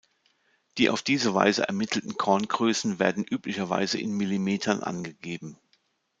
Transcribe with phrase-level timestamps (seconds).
[0.79, 5.59] Die auf diese Weise ermittelten Korngrößen werden üblicherweise in Millimetern angegeben.